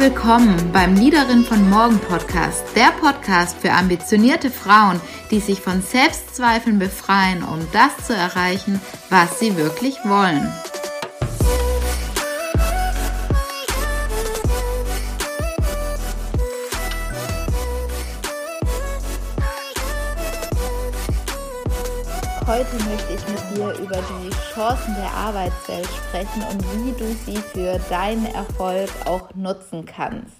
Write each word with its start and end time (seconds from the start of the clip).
willkommen 0.00 0.70
beim 0.72 0.94
Liederin 0.94 1.42
von 1.42 1.68
Morgen 1.70 1.98
Podcast, 1.98 2.64
der 2.76 2.92
Podcast 3.00 3.58
für 3.58 3.72
ambitionierte 3.72 4.48
Frauen, 4.48 5.00
die 5.32 5.40
sich 5.40 5.60
von 5.60 5.82
Selbstzweifeln 5.82 6.78
befreien, 6.78 7.42
um 7.42 7.58
das 7.72 8.06
zu 8.06 8.14
erreichen, 8.14 8.80
was 9.10 9.40
sie 9.40 9.56
wirklich 9.56 9.96
wollen. 10.04 10.52
Heute 22.48 22.82
möchte 22.88 23.12
ich 23.12 23.28
mit 23.28 23.58
dir 23.58 23.78
über 23.78 23.96
die 23.98 24.30
Chancen 24.54 24.94
der 24.94 25.12
Arbeitswelt 25.12 25.86
sprechen 25.86 26.42
und 26.50 26.64
wie 26.72 26.92
du 26.92 27.04
sie 27.26 27.36
für 27.36 27.78
deinen 27.90 28.24
Erfolg 28.24 28.88
auch 29.04 29.34
nutzen 29.34 29.84
kannst. 29.84 30.34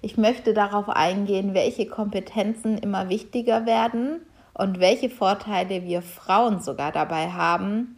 Ich 0.00 0.16
möchte 0.16 0.54
darauf 0.54 0.88
eingehen, 0.88 1.52
welche 1.52 1.84
Kompetenzen 1.84 2.78
immer 2.78 3.10
wichtiger 3.10 3.66
werden 3.66 4.22
und 4.54 4.80
welche 4.80 5.10
Vorteile 5.10 5.84
wir 5.84 6.00
Frauen 6.00 6.62
sogar 6.62 6.90
dabei 6.90 7.28
haben. 7.32 7.96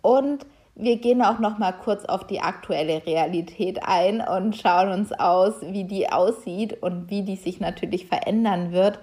Und 0.00 0.46
wir 0.76 0.98
gehen 0.98 1.20
auch 1.20 1.40
noch 1.40 1.58
mal 1.58 1.72
kurz 1.72 2.04
auf 2.04 2.24
die 2.28 2.42
aktuelle 2.42 3.04
Realität 3.04 3.80
ein 3.82 4.20
und 4.20 4.56
schauen 4.56 4.90
uns 4.90 5.10
aus, 5.10 5.54
wie 5.62 5.82
die 5.82 6.10
aussieht 6.10 6.80
und 6.80 7.10
wie 7.10 7.22
die 7.22 7.34
sich 7.34 7.58
natürlich 7.58 8.06
verändern 8.06 8.70
wird. 8.70 9.00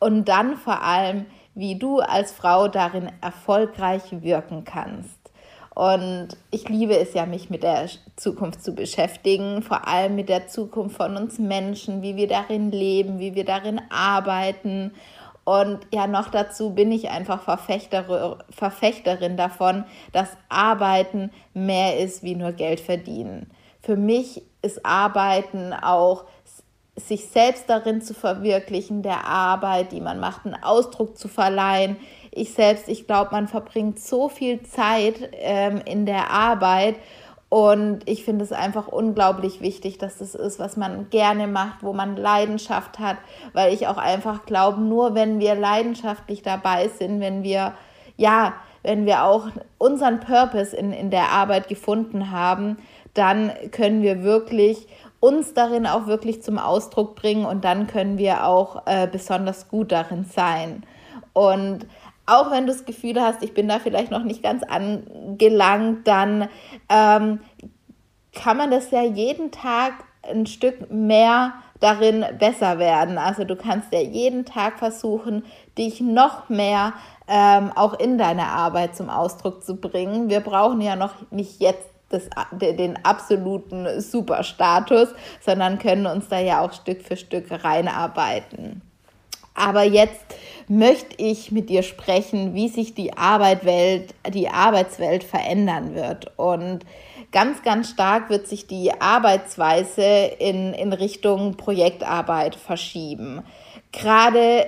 Und 0.00 0.28
dann 0.28 0.56
vor 0.56 0.82
allem, 0.82 1.26
wie 1.60 1.74
du 1.74 2.00
als 2.00 2.32
Frau 2.32 2.68
darin 2.68 3.12
erfolgreich 3.20 4.22
wirken 4.22 4.64
kannst. 4.64 5.18
Und 5.74 6.28
ich 6.50 6.66
liebe 6.70 6.98
es 6.98 7.12
ja, 7.12 7.26
mich 7.26 7.50
mit 7.50 7.62
der 7.62 7.86
Zukunft 8.16 8.64
zu 8.64 8.74
beschäftigen, 8.74 9.60
vor 9.60 9.86
allem 9.86 10.16
mit 10.16 10.30
der 10.30 10.48
Zukunft 10.48 10.96
von 10.96 11.18
uns 11.18 11.38
Menschen, 11.38 12.00
wie 12.00 12.16
wir 12.16 12.28
darin 12.28 12.70
leben, 12.70 13.18
wie 13.18 13.34
wir 13.34 13.44
darin 13.44 13.78
arbeiten. 13.90 14.92
Und 15.44 15.80
ja, 15.92 16.06
noch 16.06 16.30
dazu 16.30 16.70
bin 16.70 16.90
ich 16.92 17.10
einfach 17.10 17.42
Verfechterin, 17.42 18.36
Verfechterin 18.48 19.36
davon, 19.36 19.84
dass 20.12 20.38
Arbeiten 20.48 21.30
mehr 21.52 21.98
ist 21.98 22.22
wie 22.22 22.36
nur 22.36 22.52
Geld 22.52 22.80
verdienen. 22.80 23.50
Für 23.82 23.96
mich 23.96 24.42
ist 24.62 24.86
Arbeiten 24.86 25.74
auch 25.74 26.24
sich 27.08 27.28
selbst 27.28 27.68
darin 27.68 28.02
zu 28.02 28.14
verwirklichen, 28.14 29.02
der 29.02 29.26
Arbeit, 29.26 29.92
die 29.92 30.00
man 30.00 30.20
macht, 30.20 30.46
einen 30.46 30.62
Ausdruck 30.62 31.16
zu 31.16 31.28
verleihen. 31.28 31.96
Ich 32.30 32.52
selbst, 32.52 32.88
ich 32.88 33.06
glaube, 33.06 33.30
man 33.32 33.48
verbringt 33.48 33.98
so 33.98 34.28
viel 34.28 34.62
Zeit 34.62 35.30
ähm, 35.32 35.80
in 35.84 36.06
der 36.06 36.30
Arbeit 36.30 36.96
und 37.50 38.08
ich 38.08 38.24
finde 38.24 38.44
es 38.44 38.52
einfach 38.52 38.86
unglaublich 38.86 39.60
wichtig, 39.60 39.98
dass 39.98 40.18
das 40.18 40.36
ist, 40.36 40.60
was 40.60 40.76
man 40.76 41.10
gerne 41.10 41.48
macht, 41.48 41.82
wo 41.82 41.92
man 41.92 42.16
Leidenschaft 42.16 43.00
hat, 43.00 43.16
weil 43.52 43.74
ich 43.74 43.88
auch 43.88 43.96
einfach 43.96 44.46
glaube, 44.46 44.80
nur 44.80 45.16
wenn 45.16 45.40
wir 45.40 45.56
leidenschaftlich 45.56 46.42
dabei 46.42 46.86
sind, 46.86 47.18
wenn 47.18 47.42
wir, 47.42 47.74
ja, 48.16 48.54
wenn 48.84 49.04
wir 49.04 49.24
auch 49.24 49.48
unseren 49.78 50.20
Purpose 50.20 50.76
in, 50.76 50.92
in 50.92 51.10
der 51.10 51.30
Arbeit 51.30 51.66
gefunden 51.66 52.30
haben, 52.30 52.76
dann 53.14 53.50
können 53.72 54.02
wir 54.02 54.22
wirklich 54.22 54.86
uns 55.20 55.52
darin 55.54 55.86
auch 55.86 56.06
wirklich 56.06 56.42
zum 56.42 56.58
Ausdruck 56.58 57.14
bringen 57.14 57.44
und 57.44 57.64
dann 57.64 57.86
können 57.86 58.18
wir 58.18 58.46
auch 58.46 58.86
äh, 58.86 59.06
besonders 59.06 59.68
gut 59.68 59.92
darin 59.92 60.24
sein. 60.24 60.84
Und 61.34 61.86
auch 62.26 62.50
wenn 62.50 62.66
du 62.66 62.72
das 62.72 62.84
Gefühl 62.84 63.20
hast, 63.20 63.42
ich 63.42 63.54
bin 63.54 63.68
da 63.68 63.78
vielleicht 63.78 64.10
noch 64.10 64.24
nicht 64.24 64.42
ganz 64.42 64.62
angelangt, 64.62 66.08
dann 66.08 66.48
ähm, 66.88 67.40
kann 68.32 68.56
man 68.56 68.70
das 68.70 68.90
ja 68.90 69.02
jeden 69.02 69.50
Tag 69.50 69.92
ein 70.22 70.46
Stück 70.46 70.90
mehr 70.90 71.54
darin 71.80 72.24
besser 72.38 72.78
werden. 72.78 73.18
Also 73.18 73.44
du 73.44 73.56
kannst 73.56 73.92
ja 73.92 74.00
jeden 74.00 74.44
Tag 74.44 74.78
versuchen, 74.78 75.44
dich 75.76 76.00
noch 76.00 76.48
mehr 76.48 76.92
ähm, 77.26 77.72
auch 77.74 77.98
in 77.98 78.18
deiner 78.18 78.48
Arbeit 78.48 78.94
zum 78.94 79.08
Ausdruck 79.08 79.64
zu 79.64 79.76
bringen. 79.76 80.28
Wir 80.28 80.40
brauchen 80.40 80.80
ja 80.80 80.94
noch 80.94 81.14
nicht 81.30 81.60
jetzt 81.60 81.89
das, 82.10 82.28
den 82.52 83.02
absoluten 83.04 84.00
Superstatus, 84.00 85.08
sondern 85.40 85.78
können 85.78 86.06
uns 86.06 86.28
da 86.28 86.38
ja 86.38 86.60
auch 86.60 86.72
Stück 86.72 87.02
für 87.02 87.16
Stück 87.16 87.46
reinarbeiten. 87.64 88.82
Aber 89.54 89.82
jetzt 89.82 90.24
möchte 90.68 91.14
ich 91.18 91.50
mit 91.50 91.68
dir 91.68 91.82
sprechen, 91.82 92.54
wie 92.54 92.68
sich 92.68 92.94
die 92.94 93.16
Arbeitswelt, 93.16 94.14
die 94.32 94.48
Arbeitswelt 94.48 95.24
verändern 95.24 95.94
wird. 95.94 96.38
Und 96.38 96.80
ganz, 97.32 97.62
ganz 97.62 97.90
stark 97.90 98.30
wird 98.30 98.46
sich 98.46 98.66
die 98.66 98.92
Arbeitsweise 99.00 100.02
in, 100.38 100.72
in 100.72 100.92
Richtung 100.92 101.56
Projektarbeit 101.56 102.54
verschieben. 102.54 103.42
Gerade 103.92 104.66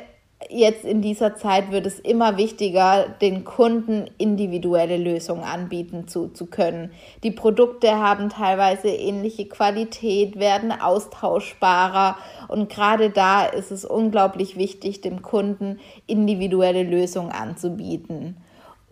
jetzt 0.50 0.84
in 0.84 1.03
dieser 1.03 1.36
Zeit 1.36 1.70
wird 1.70 1.86
es 1.86 1.98
immer 1.98 2.36
wichtiger, 2.36 3.06
den 3.20 3.44
Kunden 3.44 4.10
individuelle 4.19 4.97
Lösungen 4.97 5.44
anbieten 5.44 6.08
zu, 6.08 6.28
zu 6.28 6.47
können. 6.47 6.91
Die 7.22 7.30
Produkte 7.30 7.98
haben 7.98 8.28
teilweise 8.28 8.88
ähnliche 8.88 9.47
Qualität, 9.47 10.38
werden 10.38 10.72
austauschbarer 10.72 12.16
und 12.48 12.69
gerade 12.69 13.10
da 13.10 13.44
ist 13.44 13.70
es 13.70 13.84
unglaublich 13.84 14.56
wichtig, 14.56 15.00
dem 15.00 15.22
Kunden 15.22 15.80
individuelle 16.06 16.82
Lösungen 16.82 17.32
anzubieten. 17.32 18.36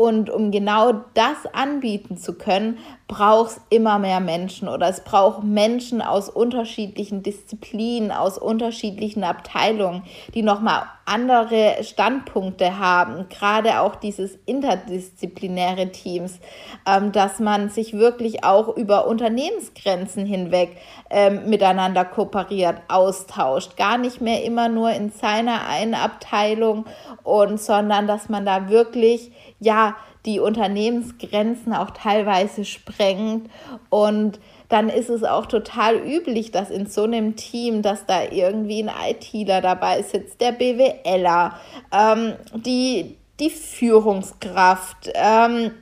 Und 0.00 0.31
um 0.31 0.50
genau 0.50 0.93
das 1.12 1.44
anbieten 1.53 2.16
zu 2.16 2.38
können, 2.38 2.78
braucht 3.06 3.50
es 3.50 3.61
immer 3.69 3.99
mehr 3.99 4.21
Menschen. 4.21 4.66
Oder 4.66 4.88
es 4.88 5.05
braucht 5.05 5.44
Menschen 5.44 6.00
aus 6.00 6.31
unterschiedlichen 6.31 7.22
Disziplinen, 7.22 8.11
aus 8.11 8.38
unterschiedlichen 8.38 9.25
Abteilungen, 9.25 10.05
die 10.33 10.43
nochmal 10.43 10.84
andere 11.05 11.83
Standpunkte 11.83 12.78
haben, 12.78 13.28
gerade 13.28 13.81
auch 13.81 13.97
dieses 13.97 14.38
interdisziplinäre 14.47 15.91
Teams, 15.91 16.38
ähm, 16.87 17.12
dass 17.12 17.38
man 17.38 17.69
sich 17.69 17.93
wirklich 17.93 18.43
auch 18.44 18.75
über 18.75 19.06
Unternehmensgrenzen 19.06 20.25
hinweg 20.25 20.78
ähm, 21.11 21.50
miteinander 21.50 22.06
kooperiert, 22.06 22.77
austauscht, 22.88 23.77
gar 23.77 23.99
nicht 23.99 24.22
mehr 24.22 24.44
immer 24.44 24.69
nur 24.69 24.93
in 24.93 25.11
seiner 25.11 25.67
einen 25.67 25.94
Abteilung 25.94 26.87
und 27.22 27.61
sondern 27.61 28.06
dass 28.06 28.31
man 28.31 28.47
da 28.47 28.71
wirklich 28.71 29.32
ja, 29.61 29.90
die 30.26 30.41
Unternehmensgrenzen 30.41 31.72
auch 31.72 31.91
teilweise 31.91 32.64
sprengt. 32.64 33.50
Und 33.88 34.38
dann 34.69 34.88
ist 34.88 35.10
es 35.10 35.25
auch 35.25 35.47
total 35.47 35.97
üblich, 35.97 36.50
dass 36.50 36.70
in 36.70 36.86
so 36.86 37.04
einem 37.04 37.36
Team, 37.36 37.82
dass 37.82 38.06
da 38.06 38.22
irgendwie 38.31 38.82
ein 38.82 38.91
ITler 39.10 39.60
dabei 39.60 40.03
sitzt, 40.03 40.41
der 40.41 40.53
BWLer, 40.53 41.58
ähm, 41.92 42.34
die, 42.54 43.16
die 43.41 43.50
Führungskraft, 43.50 45.10
ähm, 45.14 45.72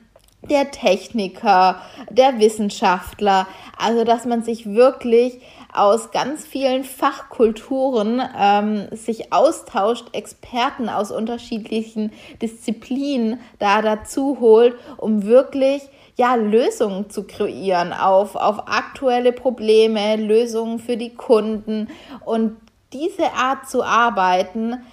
der 0.41 0.71
Techniker, 0.71 1.81
der 2.09 2.39
Wissenschaftler. 2.39 3.47
Also, 3.77 4.03
dass 4.03 4.25
man 4.25 4.43
sich 4.43 4.73
wirklich 4.73 5.39
aus 5.73 6.11
ganz 6.11 6.45
vielen 6.45 6.83
Fachkulturen 6.83 8.21
ähm, 8.37 8.87
sich 8.91 9.31
austauscht, 9.31 10.07
Experten 10.13 10.89
aus 10.89 11.11
unterschiedlichen 11.11 12.11
Disziplinen 12.41 13.39
da 13.59 13.81
dazu 13.81 14.39
holt, 14.39 14.75
um 14.97 15.25
wirklich 15.25 15.83
ja, 16.15 16.35
Lösungen 16.35 17.09
zu 17.09 17.23
kreieren 17.23 17.93
auf, 17.93 18.35
auf 18.35 18.67
aktuelle 18.67 19.31
Probleme, 19.31 20.17
Lösungen 20.17 20.79
für 20.79 20.97
die 20.97 21.13
Kunden. 21.13 21.87
Und 22.25 22.57
diese 22.91 23.31
Art 23.33 23.69
zu 23.69 23.83
arbeiten, 23.83 24.83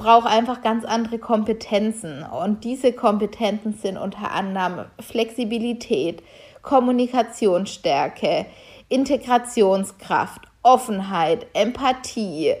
braucht 0.00 0.26
einfach 0.26 0.62
ganz 0.62 0.86
andere 0.86 1.18
Kompetenzen. 1.18 2.22
Und 2.22 2.64
diese 2.64 2.94
Kompetenzen 2.94 3.74
sind 3.74 3.98
unter 3.98 4.32
anderem 4.32 4.86
Flexibilität, 4.98 6.22
Kommunikationsstärke, 6.62 8.46
Integrationskraft, 8.88 10.40
Offenheit, 10.62 11.46
Empathie, 11.52 12.54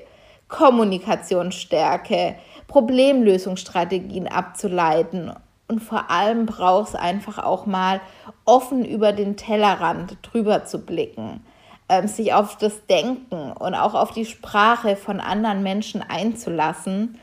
Kommunikationsstärke, 0.48 2.34
Problemlösungsstrategien 2.68 4.28
abzuleiten. 4.28 5.32
Und 5.66 5.80
vor 5.80 6.10
allem 6.10 6.44
braucht 6.44 6.90
es 6.90 6.94
einfach 6.94 7.38
auch 7.38 7.64
mal 7.64 8.02
offen 8.44 8.84
über 8.84 9.12
den 9.12 9.38
Tellerrand 9.38 10.18
drüber 10.20 10.66
zu 10.66 10.84
blicken, 10.84 11.42
äh, 11.88 12.06
sich 12.06 12.34
auf 12.34 12.58
das 12.58 12.84
Denken 12.86 13.52
und 13.52 13.74
auch 13.74 13.94
auf 13.94 14.10
die 14.10 14.26
Sprache 14.26 14.96
von 14.96 15.20
anderen 15.20 15.62
Menschen 15.62 16.02
einzulassen. 16.06 17.18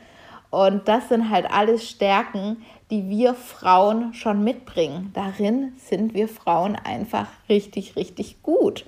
Und 0.50 0.88
das 0.88 1.08
sind 1.08 1.30
halt 1.30 1.50
alles 1.50 1.88
Stärken, 1.88 2.64
die 2.90 3.08
wir 3.08 3.34
Frauen 3.34 4.14
schon 4.14 4.42
mitbringen. 4.44 5.10
Darin 5.14 5.72
sind 5.76 6.14
wir 6.14 6.28
Frauen 6.28 6.76
einfach 6.76 7.26
richtig, 7.48 7.96
richtig 7.96 8.42
gut. 8.42 8.86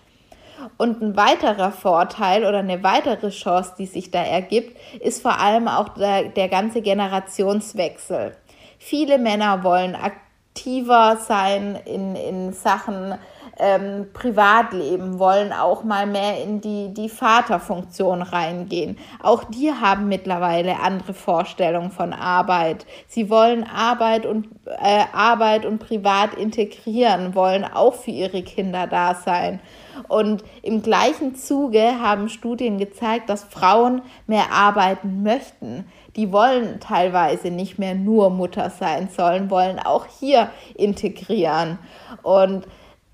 Und 0.77 1.03
ein 1.03 1.17
weiterer 1.17 1.73
Vorteil 1.73 2.45
oder 2.45 2.59
eine 2.59 2.83
weitere 2.83 3.31
Chance, 3.31 3.75
die 3.79 3.87
sich 3.87 4.11
da 4.11 4.23
ergibt, 4.23 4.77
ist 5.01 5.23
vor 5.23 5.39
allem 5.39 5.69
auch 5.69 5.91
der, 5.91 6.25
der 6.25 6.49
ganze 6.49 6.83
Generationswechsel. 6.83 8.37
Viele 8.79 9.19
Männer 9.19 9.63
wollen 9.63 9.95
aktiver 9.95 11.17
sein 11.17 11.79
in, 11.85 12.17
in 12.17 12.53
Sachen 12.53 13.15
ähm, 13.61 14.07
Privatleben, 14.13 15.19
wollen 15.19 15.53
auch 15.53 15.85
mal 15.85 16.07
mehr 16.07 16.43
in 16.43 16.61
die, 16.61 16.93
die 16.95 17.09
Vaterfunktion 17.09 18.23
reingehen. 18.23 18.97
Auch 19.23 19.45
die 19.45 19.73
haben 19.73 20.09
mittlerweile 20.09 20.81
andere 20.81 21.15
Vorstellungen 21.15 21.91
von 21.91 22.13
Arbeit. 22.13 22.87
Sie 23.07 23.29
wollen 23.31 23.65
Arbeit 23.65 24.27
und, 24.27 24.49
äh, 24.65 25.05
Arbeit 25.13 25.67
und 25.67 25.79
Privat 25.79 26.35
integrieren, 26.35 27.35
wollen 27.35 27.65
auch 27.65 27.95
für 27.95 28.11
ihre 28.11 28.43
Kinder 28.43 28.87
da 28.87 29.15
sein. 29.15 29.61
Und 30.09 30.43
im 30.63 30.83
gleichen 30.83 31.35
Zuge 31.35 32.01
haben 32.01 32.29
Studien 32.29 32.79
gezeigt, 32.79 33.29
dass 33.29 33.45
Frauen 33.45 34.03
mehr 34.27 34.53
arbeiten 34.53 35.23
möchten. 35.23 35.85
Die 36.17 36.33
wollen 36.33 36.81
teilweise 36.81 37.51
nicht 37.51 37.79
mehr 37.79 37.95
nur 37.95 38.31
Mutter 38.31 38.71
sein 38.71 39.09
sollen, 39.15 39.51
wollen 39.51 39.79
auch 39.79 40.07
hier 40.19 40.51
integrieren. 40.75 41.79
Und 42.23 42.67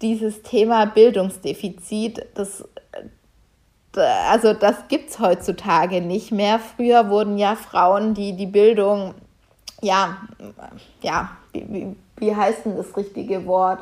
dieses 0.03 0.43
Thema 0.43 0.87
Bildungsdefizit, 0.87 2.27
das 2.35 2.65
also 3.97 4.53
das 4.53 4.89
gibt 4.89 5.11
es 5.11 5.19
heutzutage 5.19 6.01
nicht 6.01 6.31
mehr. 6.33 6.59
Früher 6.59 7.09
wurden 7.09 7.39
ja 7.39 7.57
Frauen, 7.57 8.15
die 8.15 8.35
die 8.35 8.47
Bildung, 8.47 9.15
ja, 9.81 10.19
ja, 11.01 11.31
wie, 11.53 11.97
wie 12.17 12.37
heißt 12.37 12.67
denn 12.67 12.77
das 12.77 12.97
richtige 12.97 13.47
Wort? 13.47 13.81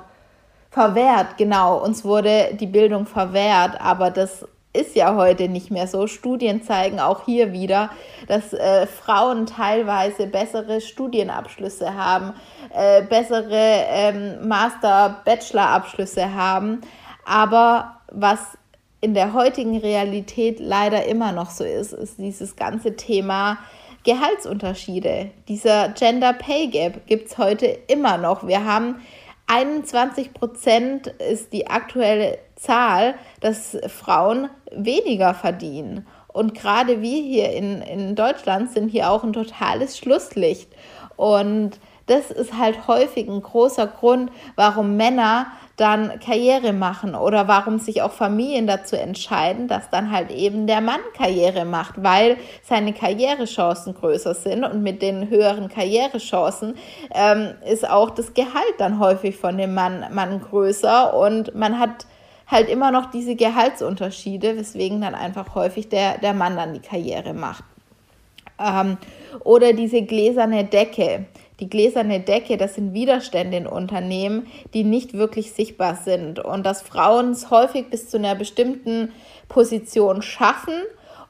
Verwehrt, 0.71 1.37
genau. 1.37 1.83
Uns 1.83 2.05
wurde 2.05 2.51
die 2.59 2.67
Bildung 2.67 3.07
verwehrt, 3.07 3.81
aber 3.81 4.11
das 4.11 4.47
ist 4.75 4.97
ja 4.97 5.15
heute 5.15 5.49
nicht 5.49 5.71
mehr 5.71 5.87
so. 5.87 6.07
Studien 6.07 6.63
zeigen 6.63 7.01
auch 7.01 7.25
hier 7.25 7.53
wieder, 7.53 7.91
dass 8.27 8.53
äh, 8.53 8.87
Frauen 8.87 9.47
teilweise 9.47 10.27
bessere 10.27 10.81
Studienabschlüsse 10.81 11.95
haben, 11.95 12.35
äh, 12.75 13.03
bessere 13.03 13.47
ähm, 13.89 14.47
Master-, 14.47 15.23
Bachelor-Abschlüsse 15.25 16.35
haben. 16.35 16.81
Aber 17.25 18.01
was 18.11 18.41
in 19.01 19.15
der 19.15 19.33
heutigen 19.33 19.79
Realität 19.79 20.59
leider 20.61 21.05
immer 21.07 21.31
noch 21.31 21.51
so 21.51 21.65
ist, 21.65 21.93
ist 21.93 22.19
dieses 22.19 22.57
ganze 22.57 22.97
Thema 22.97 23.59
Gehaltsunterschiede. 24.03 25.31
Dieser 25.49 25.91
Gender 25.91 26.33
Pay 26.33 26.67
Gap 26.69 27.07
gibt 27.07 27.29
es 27.29 27.39
heute 27.39 27.67
immer 27.87 28.19
noch. 28.19 28.47
Wir 28.47 28.65
haben 28.65 28.97
21 29.47 30.33
Prozent 30.33 31.07
ist 31.07 31.53
die 31.53 31.67
aktuelle 31.67 32.39
Zahl, 32.57 33.15
dass 33.41 33.77
Frauen 33.89 34.49
weniger 34.73 35.35
verdienen. 35.35 36.07
Und 36.29 36.55
gerade 36.55 37.01
wir 37.01 37.23
hier 37.23 37.53
in, 37.53 37.83
in 37.83 38.17
Deutschland 38.17 38.73
sind 38.73 38.89
hier 38.89 39.11
auch 39.11 39.23
ein 39.23 39.33
totales 39.33 39.99
Schlusslicht. 39.99 40.69
Und 41.17 41.79
das 42.07 42.31
ist 42.31 42.59
halt 42.59 42.87
häufig 42.87 43.29
ein 43.29 43.43
großer 43.43 43.87
Grund, 43.87 44.31
warum 44.57 44.97
Männer 44.97 45.47
dann 45.77 46.21
Karriere 46.21 46.73
machen 46.73 47.15
oder 47.15 47.49
warum 47.49 47.79
sich 47.79 48.03
auch 48.03 48.13
Familien 48.13 48.67
dazu 48.67 48.97
entscheiden, 48.97 49.67
dass 49.67 49.91
dann 49.91 50.13
halt 50.13 50.31
eben 50.31 50.67
der 50.67 50.81
Mann 50.81 51.01
Karriere 51.17 51.65
macht, 51.65 52.03
weil 52.03 52.37
seine 52.63 52.93
Karrierechancen 52.93 53.95
größer 53.95 54.35
sind 54.35 54.65
und 54.65 54.83
mit 54.83 55.03
den 55.03 55.29
höheren 55.31 55.69
Karrierechancen 55.69 56.77
ähm, 57.13 57.55
ist 57.69 57.89
auch 57.89 58.11
das 58.11 58.35
Gehalt 58.35 58.75
dann 58.79 59.01
häufig 59.01 59.37
von 59.37 59.59
dem 59.59 59.75
Mann, 59.75 60.05
Mann 60.13 60.41
größer 60.41 61.15
und 61.15 61.55
man 61.57 61.81
hat 61.81 62.07
halt 62.47 62.69
immer 62.69 62.91
noch 62.91 63.11
diese 63.11 63.35
Gehaltsunterschiede, 63.35 64.57
weswegen 64.57 65.01
dann 65.01 65.15
einfach 65.15 65.55
häufig 65.55 65.89
der, 65.89 66.19
der 66.19 66.35
Mann 66.35 66.57
dann 66.57 66.75
die 66.75 66.81
Karriere 66.81 67.35
macht. 67.35 67.65
Ähm, 68.59 68.97
oder 69.41 69.73
diese 69.73 70.03
gläserne 70.03 70.65
Decke. 70.65 71.27
Die 71.61 71.71
gläserne 71.71 72.21
Decke, 72.21 72.57
das 72.57 72.75
sind 72.75 72.95
Widerstände 72.95 73.57
in 73.57 73.67
Unternehmen, 73.67 74.47
die 74.75 74.83
nicht 74.85 75.15
wirklich 75.15 75.53
sichtbar 75.53 75.95
sind. 75.95 76.41
Und 76.41 76.67
dass 76.67 76.83
Frauen 76.83 77.31
es 77.31 77.51
häufig 77.51 77.91
bis 77.91 78.09
zu 78.09 78.17
einer 78.17 78.35
bestimmten 78.35 79.13
Position 79.49 80.21
schaffen 80.23 80.75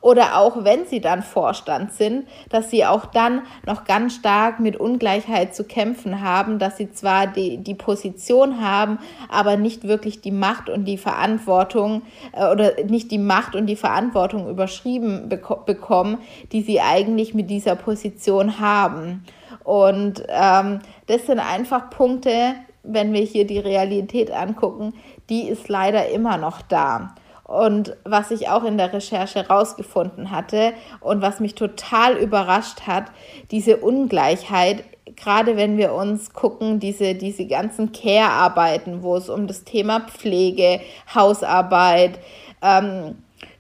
oder 0.05 0.37
auch 0.37 0.65
wenn 0.65 0.85
sie 0.85 1.01
dann 1.01 1.23
Vorstand 1.23 1.95
sind, 1.95 2.29
dass 2.51 2.71
sie 2.71 2.85
auch 2.85 3.07
dann 3.07 3.41
noch 3.65 3.85
ganz 3.85 4.17
stark 4.17 4.61
mit 4.61 4.77
Ungleichheit 4.77 5.55
zu 5.55 5.65
kämpfen 5.65 6.21
haben, 6.21 6.59
dass 6.59 6.77
sie 6.77 6.93
zwar 6.93 7.27
die, 7.27 7.57
die 7.57 7.75
Position 7.75 8.61
haben, 8.61 8.99
aber 9.31 9.57
nicht 9.57 9.85
wirklich 9.85 10.21
die 10.21 10.31
Macht 10.31 10.69
und 10.69 10.85
die 10.85 10.99
Verantwortung 10.99 12.03
äh, 12.33 12.47
oder 12.51 12.85
nicht 12.85 13.13
die 13.13 13.19
Macht 13.19 13.57
und 13.57 13.65
die 13.65 13.77
Verantwortung 13.77 14.47
überschrieben 14.51 15.31
beko 15.31 15.57
bekommen, 15.65 16.19
die 16.53 16.61
sie 16.61 16.83
eigentlich 16.83 17.33
mit 17.33 17.49
dieser 17.49 17.75
Position 17.75 18.61
haben. 18.61 19.25
Und 19.65 20.23
ähm, 20.29 20.81
das 21.07 21.27
sind 21.27 21.41
einfach 21.41 21.91
Punkte, 21.91 22.55
wenn 22.83 23.13
wir 23.13 23.23
hier 23.23 23.47
die 23.47 23.59
Realität 23.59 24.31
angucken, 24.31 24.93
die 25.31 25.49
ist 25.49 25.69
leider 25.69 26.09
immer 26.11 26.37
noch 26.37 26.63
da. 26.63 27.15
Und 27.45 27.97
was 28.05 28.31
ich 28.31 28.49
auch 28.49 28.65
in 28.65 28.79
der 28.79 28.93
Recherche 28.93 29.47
rausgefunden 29.49 30.31
hatte 30.31 30.73
und 31.01 31.21
was 31.21 31.41
mich 31.41 31.55
total 31.55 32.17
überrascht 32.17 32.83
hat, 32.87 33.07
diese 33.51 33.79
Ungleichheit, 33.79 34.85
gerade 35.17 35.57
wenn 35.57 35.77
wir 35.77 35.93
uns 35.93 36.33
gucken, 36.33 36.81
diese, 36.81 37.15
diese 37.15 37.47
ganzen 37.47 37.93
Care-Arbeiten, 37.93 39.03
wo 39.03 39.17
es 39.17 39.29
um 39.29 39.47
das 39.47 39.65
Thema 39.65 40.01
Pflege, 40.01 40.81
Hausarbeit, 41.15 42.19
ähm, 42.63 43.17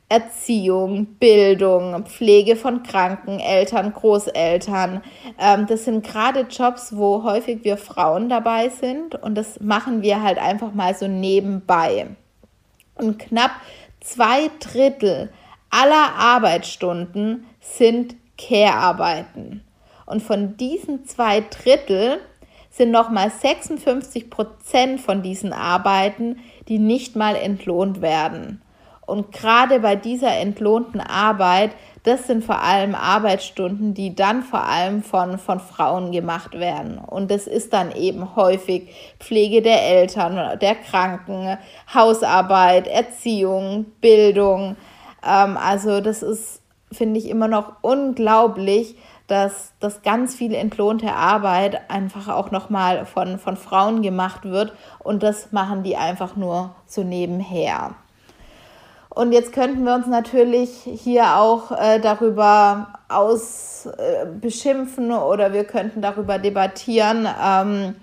Erziehung, 0.08 1.06
Bildung, 1.18 2.04
Pflege 2.04 2.56
von 2.56 2.82
Kranken, 2.82 3.40
Eltern, 3.40 3.92
Großeltern. 3.92 5.02
Ähm, 5.38 5.66
das 5.66 5.84
sind 5.86 6.04
gerade 6.06 6.40
Jobs, 6.50 6.96
wo 6.96 7.22
häufig 7.22 7.64
wir 7.64 7.76
Frauen 7.76 8.28
dabei 8.28 8.68
sind 8.68 9.14
und 9.14 9.34
das 9.34 9.60
machen 9.60 10.02
wir 10.02 10.22
halt 10.22 10.38
einfach 10.38 10.72
mal 10.74 10.94
so 10.94 11.08
nebenbei. 11.08 12.08
Und 12.96 13.18
knapp 13.18 13.52
zwei 14.00 14.50
Drittel 14.60 15.30
aller 15.70 16.14
Arbeitsstunden 16.16 17.46
sind 17.60 18.14
Care-Arbeiten. 18.38 19.64
Und 20.06 20.22
von 20.22 20.56
diesen 20.56 21.06
zwei 21.06 21.40
Drittel 21.40 22.20
sind 22.70 22.90
nochmal 22.90 23.30
56 23.30 24.30
Prozent 24.30 25.00
von 25.00 25.22
diesen 25.22 25.52
Arbeiten, 25.52 26.40
die 26.68 26.78
nicht 26.78 27.16
mal 27.16 27.36
entlohnt 27.36 28.02
werden. 28.02 28.60
Und 29.06 29.32
gerade 29.32 29.80
bei 29.80 29.96
dieser 29.96 30.36
entlohnten 30.36 31.00
Arbeit 31.00 31.72
das 32.04 32.26
sind 32.26 32.44
vor 32.44 32.60
allem 32.60 32.94
Arbeitsstunden, 32.94 33.94
die 33.94 34.14
dann 34.14 34.42
vor 34.42 34.62
allem 34.64 35.02
von, 35.02 35.38
von 35.38 35.58
Frauen 35.58 36.12
gemacht 36.12 36.52
werden. 36.52 36.98
Und 36.98 37.30
das 37.30 37.46
ist 37.46 37.72
dann 37.72 37.92
eben 37.92 38.36
häufig 38.36 38.90
Pflege 39.18 39.62
der 39.62 39.82
Eltern, 39.82 40.58
der 40.58 40.74
Kranken, 40.74 41.56
Hausarbeit, 41.92 42.88
Erziehung, 42.88 43.86
Bildung. 44.02 44.76
Ähm, 45.26 45.56
also 45.56 46.02
das 46.02 46.22
ist, 46.22 46.60
finde 46.92 47.18
ich, 47.18 47.30
immer 47.30 47.48
noch 47.48 47.76
unglaublich, 47.80 48.96
dass, 49.26 49.72
dass 49.80 50.02
ganz 50.02 50.34
viel 50.34 50.52
entlohnte 50.54 51.14
Arbeit 51.14 51.90
einfach 51.90 52.28
auch 52.28 52.50
nochmal 52.50 53.06
von, 53.06 53.38
von 53.38 53.56
Frauen 53.56 54.02
gemacht 54.02 54.44
wird. 54.44 54.74
Und 54.98 55.22
das 55.22 55.52
machen 55.52 55.82
die 55.82 55.96
einfach 55.96 56.36
nur 56.36 56.74
so 56.84 57.02
nebenher. 57.02 57.94
Und 59.14 59.32
jetzt 59.32 59.52
könnten 59.52 59.84
wir 59.84 59.94
uns 59.94 60.08
natürlich 60.08 60.70
hier 60.84 61.36
auch 61.36 61.70
äh, 61.70 62.00
darüber 62.00 62.88
aus 63.08 63.86
äh, 63.86 65.06
oder 65.08 65.52
wir 65.52 65.64
könnten 65.64 66.02
darüber 66.02 66.38
debattieren, 66.38 67.28
ähm, 67.42 67.94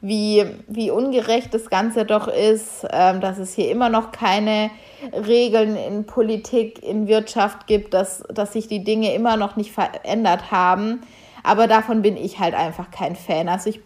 wie, 0.00 0.44
wie 0.66 0.90
ungerecht 0.90 1.52
das 1.52 1.68
Ganze 1.68 2.06
doch 2.06 2.28
ist, 2.28 2.86
ähm, 2.90 3.20
dass 3.20 3.38
es 3.38 3.54
hier 3.54 3.70
immer 3.70 3.90
noch 3.90 4.10
keine 4.10 4.70
Regeln 5.12 5.76
in 5.76 6.06
Politik, 6.06 6.82
in 6.82 7.08
Wirtschaft 7.08 7.66
gibt, 7.66 7.92
dass, 7.92 8.22
dass 8.32 8.54
sich 8.54 8.66
die 8.66 8.84
Dinge 8.84 9.14
immer 9.14 9.36
noch 9.36 9.56
nicht 9.56 9.72
verändert 9.72 10.50
haben. 10.50 11.02
Aber 11.46 11.66
davon 11.66 12.00
bin 12.00 12.16
ich 12.16 12.38
halt 12.38 12.54
einfach 12.54 12.90
kein 12.90 13.14
Fan. 13.14 13.50
Also 13.50 13.68
ich, 13.68 13.80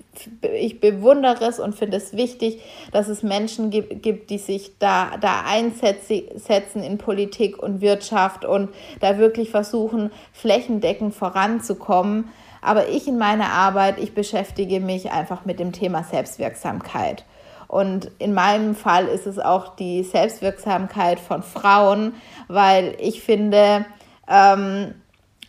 ich 0.54 0.78
bewundere 0.78 1.44
es 1.44 1.58
und 1.58 1.74
finde 1.74 1.96
es 1.96 2.12
wichtig, 2.12 2.62
dass 2.92 3.08
es 3.08 3.24
Menschen 3.24 3.70
gibt, 3.70 4.30
die 4.30 4.38
sich 4.38 4.78
da, 4.78 5.16
da 5.20 5.42
einsetzen 5.44 6.84
in 6.84 6.98
Politik 6.98 7.60
und 7.60 7.80
Wirtschaft 7.80 8.44
und 8.44 8.70
da 9.00 9.18
wirklich 9.18 9.50
versuchen, 9.50 10.12
flächendeckend 10.32 11.16
voranzukommen. 11.16 12.30
Aber 12.62 12.88
ich 12.88 13.08
in 13.08 13.18
meiner 13.18 13.50
Arbeit, 13.50 13.98
ich 13.98 14.14
beschäftige 14.14 14.78
mich 14.78 15.10
einfach 15.10 15.44
mit 15.44 15.58
dem 15.58 15.72
Thema 15.72 16.04
Selbstwirksamkeit. 16.04 17.24
Und 17.66 18.12
in 18.20 18.34
meinem 18.34 18.76
Fall 18.76 19.06
ist 19.08 19.26
es 19.26 19.40
auch 19.40 19.74
die 19.74 20.04
Selbstwirksamkeit 20.04 21.18
von 21.18 21.42
Frauen, 21.42 22.14
weil 22.46 22.94
ich 23.00 23.20
finde, 23.20 23.84
ähm, 24.28 24.94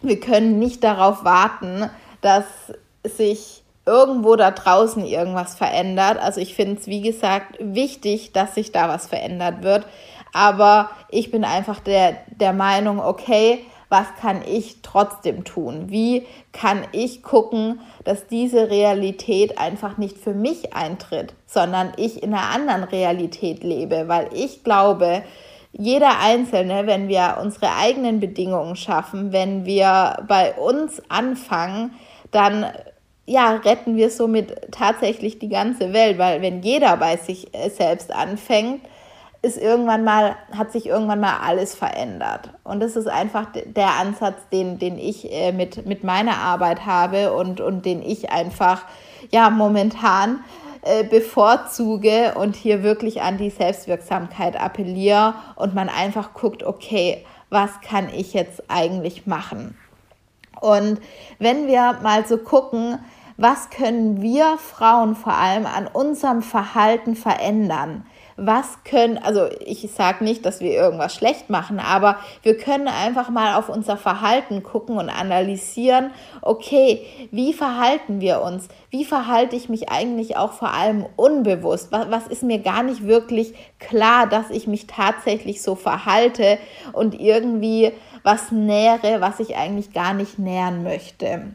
wir 0.02 0.20
können 0.20 0.60
nicht 0.60 0.84
darauf 0.84 1.24
warten, 1.24 1.90
dass 2.22 2.46
sich 3.04 3.64
irgendwo 3.86 4.36
da 4.36 4.52
draußen 4.52 5.04
irgendwas 5.06 5.56
verändert. 5.56 6.20
Also 6.20 6.42
ich 6.42 6.54
finde 6.54 6.80
es, 6.80 6.88
wie 6.88 7.02
gesagt, 7.02 7.58
wichtig, 7.60 8.32
dass 8.34 8.56
sich 8.56 8.72
da 8.72 8.88
was 8.88 9.08
verändert 9.08 9.64
wird. 9.64 9.86
Aber 10.32 10.92
ich 11.10 11.32
bin 11.32 11.44
einfach 11.44 11.80
der, 11.80 12.18
der 12.40 12.54
Meinung, 12.54 13.00
okay, 13.00 13.66
was 13.90 14.06
kann 14.22 14.44
ich 14.48 14.84
trotzdem 14.84 15.44
tun? 15.44 15.86
Wie 15.88 16.28
kann 16.54 16.84
ich 16.92 17.24
gucken, 17.24 17.82
dass 18.04 18.28
diese 18.28 18.70
Realität 18.70 19.58
einfach 19.58 19.98
nicht 19.98 20.20
für 20.20 20.36
mich 20.36 20.76
eintritt, 20.76 21.34
sondern 21.48 21.92
ich 21.98 22.22
in 22.22 22.36
einer 22.36 22.52
anderen 22.52 22.84
Realität 22.84 23.64
lebe? 23.64 24.08
Weil 24.08 24.30
ich 24.34 24.64
glaube, 24.64 25.24
jeder 25.72 26.20
Einzelne, 26.20 26.88
wenn 26.88 27.08
wir 27.08 27.38
unsere 27.42 27.76
eigenen 27.76 28.20
Bedingungen 28.20 28.76
schaffen, 28.76 29.32
wenn 29.32 29.66
wir 29.66 30.18
bei 30.28 30.54
uns 30.56 31.02
anfangen, 31.10 31.94
dann 32.32 32.66
ja, 33.26 33.52
retten 33.58 33.96
wir 33.96 34.10
somit 34.10 34.72
tatsächlich 34.72 35.38
die 35.38 35.50
ganze 35.50 35.94
Welt, 35.94 36.18
weil 36.18 36.42
wenn 36.42 36.64
jeder 36.64 36.98
bei 36.98 37.16
sich 37.16 37.54
äh, 37.54 37.70
selbst 37.70 38.12
anfängt, 38.12 38.82
ist 39.42 39.58
irgendwann 39.58 40.04
mal, 40.04 40.36
hat 40.52 40.72
sich 40.72 40.88
irgendwann 40.88 41.20
mal 41.20 41.38
alles 41.46 41.76
verändert. 41.76 42.50
Und 42.64 42.82
das 42.82 42.96
ist 42.96 43.08
einfach 43.08 43.48
der 43.54 43.92
Ansatz, 44.00 44.50
den, 44.52 44.80
den 44.80 44.98
ich 44.98 45.32
äh, 45.32 45.52
mit, 45.52 45.86
mit 45.86 46.04
meiner 46.04 46.38
Arbeit 46.38 46.86
habe 46.86 47.32
und, 47.34 47.62
und 47.62 47.86
den 47.86 48.02
ich 48.02 48.32
einfach 48.32 48.82
ja 49.32 49.50
momentan 49.50 50.40
äh, 50.82 51.04
bevorzuge 51.04 52.36
und 52.36 52.56
hier 52.56 52.84
wirklich 52.84 53.22
an 53.22 53.38
die 53.38 53.50
Selbstwirksamkeit 53.50 54.60
appelliere 54.60 55.36
und 55.56 55.76
man 55.76 55.90
einfach 55.90 56.34
guckt, 56.34 56.64
okay, 56.64 57.26
was 57.50 57.82
kann 57.82 58.10
ich 58.14 58.34
jetzt 58.34 58.64
eigentlich 58.70 59.28
machen? 59.28 59.78
Und 60.62 61.00
wenn 61.40 61.68
wir 61.68 62.00
mal 62.02 62.26
so 62.26 62.38
gucken, 62.38 63.00
was 63.38 63.70
können 63.70 64.22
wir 64.22 64.58
Frauen 64.58 65.16
vor 65.16 65.34
allem 65.34 65.66
an 65.66 65.88
unserem 65.88 66.42
Verhalten 66.42 67.16
verändern? 67.16 68.06
Was 68.42 68.84
können, 68.84 69.18
also 69.18 69.48
ich 69.66 69.90
sage 69.92 70.24
nicht, 70.24 70.46
dass 70.46 70.62
wir 70.62 70.72
irgendwas 70.72 71.14
schlecht 71.14 71.50
machen, 71.50 71.80
aber 71.80 72.18
wir 72.44 72.58
können 72.58 72.88
einfach 72.88 73.30
mal 73.30 73.56
auf 73.56 73.70
unser 73.70 73.98
Verhalten 73.98 74.64
gucken 74.64 74.98
und 74.98 75.10
analysieren, 75.10 76.12
okay, 76.42 77.06
wie 77.32 77.54
verhalten 77.54 78.22
wir 78.22 78.42
uns? 78.42 78.70
Wie 78.90 79.06
verhalte 79.06 79.56
ich 79.56 79.70
mich 79.70 79.90
eigentlich 79.90 80.38
auch 80.38 80.54
vor 80.54 80.74
allem 80.74 81.06
unbewusst? 81.16 81.92
Was, 81.92 82.10
was 82.10 82.28
ist 82.28 82.44
mir 82.44 82.60
gar 82.60 82.84
nicht 82.84 83.06
wirklich 83.06 83.54
klar, 83.80 84.28
dass 84.28 84.50
ich 84.50 84.68
mich 84.68 84.88
tatsächlich 84.88 85.62
so 85.62 85.76
verhalte 85.76 86.58
und 86.94 87.20
irgendwie 87.20 87.92
was 88.24 88.52
nähere, 88.52 89.22
was 89.22 89.40
ich 89.40 89.56
eigentlich 89.58 89.94
gar 89.94 90.14
nicht 90.14 90.40
nähern 90.40 90.84
möchte? 90.84 91.54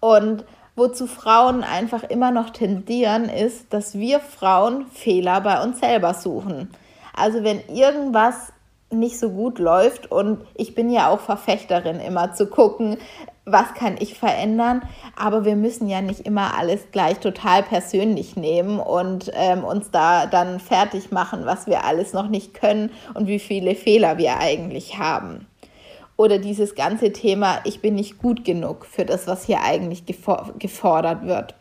Und 0.00 0.44
wozu 0.76 1.06
Frauen 1.06 1.64
einfach 1.64 2.02
immer 2.04 2.30
noch 2.30 2.50
tendieren, 2.50 3.28
ist, 3.28 3.72
dass 3.72 3.94
wir 3.98 4.20
Frauen 4.20 4.86
Fehler 4.86 5.40
bei 5.40 5.62
uns 5.62 5.80
selber 5.80 6.14
suchen. 6.14 6.70
Also 7.14 7.44
wenn 7.44 7.60
irgendwas 7.68 8.52
nicht 8.90 9.18
so 9.18 9.30
gut 9.30 9.58
läuft 9.58 10.10
und 10.10 10.40
ich 10.54 10.74
bin 10.74 10.90
ja 10.90 11.08
auch 11.08 11.20
Verfechterin 11.20 11.98
immer 11.98 12.34
zu 12.34 12.46
gucken, 12.46 12.98
was 13.44 13.74
kann 13.74 13.96
ich 13.98 14.18
verändern, 14.18 14.82
aber 15.16 15.44
wir 15.44 15.56
müssen 15.56 15.88
ja 15.88 16.00
nicht 16.00 16.20
immer 16.20 16.56
alles 16.56 16.90
gleich 16.92 17.18
total 17.18 17.62
persönlich 17.62 18.36
nehmen 18.36 18.78
und 18.78 19.30
ähm, 19.34 19.64
uns 19.64 19.90
da 19.90 20.26
dann 20.26 20.60
fertig 20.60 21.10
machen, 21.10 21.44
was 21.44 21.66
wir 21.66 21.84
alles 21.84 22.12
noch 22.12 22.28
nicht 22.28 22.54
können 22.54 22.90
und 23.14 23.26
wie 23.26 23.40
viele 23.40 23.74
Fehler 23.74 24.18
wir 24.18 24.38
eigentlich 24.38 24.98
haben 24.98 25.46
oder 26.22 26.38
dieses 26.38 26.76
ganze 26.76 27.12
Thema, 27.12 27.58
ich 27.64 27.80
bin 27.80 27.96
nicht 27.96 28.18
gut 28.18 28.44
genug 28.44 28.86
für 28.86 29.04
das, 29.04 29.26
was 29.26 29.44
hier 29.44 29.60
eigentlich 29.62 30.04
gefordert 30.06 31.26
wird. 31.26 31.56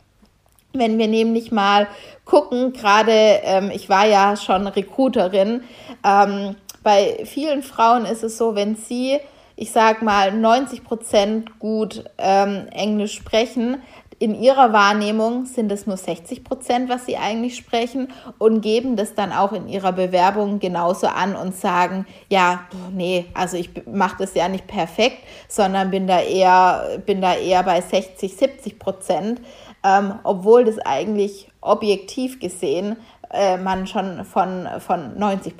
Wenn 0.74 1.00
wir 1.00 1.08
nämlich 1.08 1.52
mal 1.52 1.88
gucken, 2.26 2.72
gerade 2.72 3.12
ähm, 3.12 3.72
ich 3.74 3.90
war 3.90 4.06
ja 4.06 4.38
schon 4.38 4.68
Recruiterin, 4.68 5.64
ähm, 6.06 6.56
bei 6.84 7.24
vielen 7.26 7.64
Frauen 7.64 8.06
ist 8.06 8.24
es 8.24 8.38
so, 8.38 8.54
wenn 8.54 8.76
sie, 8.76 9.20
ich 9.56 9.72
sag 9.72 10.04
mal, 10.04 10.32
90 10.32 10.84
Prozent 10.84 11.60
gut 11.60 12.04
ähm, 12.20 12.68
Englisch 12.72 13.16
sprechen, 13.16 13.82
in 14.22 14.36
ihrer 14.36 14.72
Wahrnehmung 14.72 15.48
sind 15.48 15.72
es 15.72 15.88
nur 15.88 15.98
60 15.98 16.44
Prozent, 16.44 16.90
was 16.90 17.08
sie 17.08 17.18
eigentlich 17.18 17.56
sprechen 17.56 18.10
und 18.38 18.62
geben 18.62 18.96
das 18.96 19.16
dann 19.16 19.32
auch 19.32 19.52
in 19.52 19.68
ihrer 19.68 19.94
Bewerbung 19.94 20.60
genauso 20.60 21.08
an 21.08 21.36
und 21.36 21.56
sagen, 21.56 22.06
ja, 22.30 22.66
nee, 22.92 23.26
also 23.34 23.58
ich 23.58 23.72
mache 23.88 24.18
das 24.20 24.36
ja 24.36 24.48
nicht 24.48 24.68
perfekt, 24.68 25.18
sondern 25.48 25.90
bin 25.90 26.06
da 26.06 26.22
eher, 26.22 27.00
bin 27.04 27.20
da 27.20 27.34
eher 27.34 27.64
bei 27.64 27.82
60, 27.82 28.38
70 28.38 28.78
Prozent, 28.78 29.42
ähm, 29.84 30.14
obwohl 30.24 30.66
das 30.66 30.78
eigentlich 30.78 31.50
objektiv 31.60 32.40
gesehen 32.40 32.98
äh, 33.32 33.58
man 33.58 33.88
schon 33.88 34.24
von, 34.24 34.68
von 34.78 35.18
90 35.18 35.56